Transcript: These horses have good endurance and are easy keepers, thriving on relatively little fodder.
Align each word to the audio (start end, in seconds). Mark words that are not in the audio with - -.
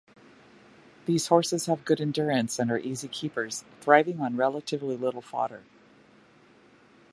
These 1.05 1.27
horses 1.27 1.67
have 1.67 1.85
good 1.85 2.01
endurance 2.01 2.57
and 2.57 2.71
are 2.71 2.79
easy 2.79 3.07
keepers, 3.07 3.63
thriving 3.81 4.19
on 4.19 4.35
relatively 4.35 4.97
little 4.97 5.21
fodder. 5.21 5.61